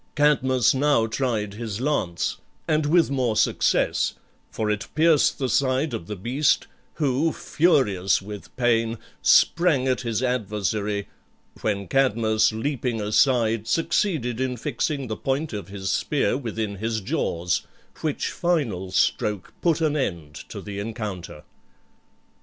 [0.15, 4.15] Cadmus now tried his lance, and with more success,
[4.49, 10.23] for it pierced the side of the beast, who, furious with pain, sprang at his
[10.23, 11.07] adversary,
[11.61, 17.67] when Cadmus, leaping aside, succeeded in fixing the point of his spear within his jaws,
[17.99, 21.43] which final stroke put an end to the encounter.